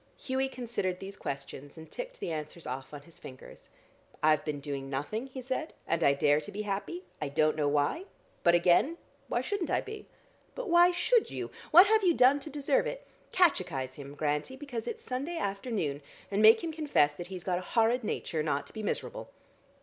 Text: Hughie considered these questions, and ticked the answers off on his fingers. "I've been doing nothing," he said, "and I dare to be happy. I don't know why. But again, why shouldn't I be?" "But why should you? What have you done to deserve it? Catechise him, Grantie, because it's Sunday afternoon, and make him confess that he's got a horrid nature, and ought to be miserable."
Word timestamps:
Hughie 0.17 0.49
considered 0.49 0.99
these 0.99 1.15
questions, 1.15 1.77
and 1.77 1.91
ticked 1.91 2.19
the 2.19 2.31
answers 2.31 2.65
off 2.65 2.91
on 2.91 3.03
his 3.03 3.19
fingers. 3.19 3.69
"I've 4.23 4.43
been 4.43 4.59
doing 4.59 4.89
nothing," 4.89 5.27
he 5.27 5.43
said, 5.43 5.75
"and 5.85 6.03
I 6.03 6.13
dare 6.13 6.41
to 6.41 6.51
be 6.51 6.63
happy. 6.63 7.03
I 7.21 7.29
don't 7.29 7.55
know 7.55 7.67
why. 7.67 8.05
But 8.41 8.55
again, 8.55 8.97
why 9.27 9.41
shouldn't 9.41 9.69
I 9.69 9.79
be?" 9.79 10.07
"But 10.55 10.69
why 10.69 10.89
should 10.89 11.29
you? 11.29 11.51
What 11.69 11.85
have 11.85 12.03
you 12.03 12.15
done 12.15 12.39
to 12.39 12.49
deserve 12.49 12.87
it? 12.87 13.05
Catechise 13.31 13.93
him, 13.93 14.15
Grantie, 14.15 14.57
because 14.57 14.87
it's 14.87 15.03
Sunday 15.03 15.37
afternoon, 15.37 16.01
and 16.31 16.41
make 16.41 16.63
him 16.63 16.71
confess 16.71 17.13
that 17.13 17.27
he's 17.27 17.43
got 17.43 17.59
a 17.59 17.73
horrid 17.77 18.03
nature, 18.03 18.39
and 18.39 18.49
ought 18.49 18.65
to 18.65 18.73
be 18.73 18.81
miserable." 18.81 19.29